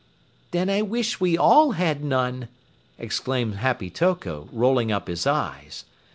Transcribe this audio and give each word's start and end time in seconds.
"Then 0.49 0.67
I 0.67 0.81
wish 0.81 1.19
we 1.19 1.37
all 1.37 1.73
had 1.73 2.03
none!" 2.03 2.47
exclaimed 2.97 3.57
Happy 3.57 3.91
Toko, 3.91 4.49
rolling 4.51 4.91
up 4.91 5.07
his 5.07 5.27
eyes. 5.27 5.85